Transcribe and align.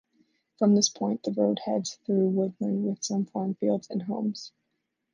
From 0.57 0.73
this 0.73 0.89
point, 0.89 1.21
the 1.21 1.31
road 1.31 1.59
heads 1.65 1.99
through 2.07 2.29
woodland 2.29 2.87
with 2.87 3.03
some 3.03 3.27
farm 3.27 3.53
fields 3.53 3.87
and 3.91 4.01
homes. 4.01 4.51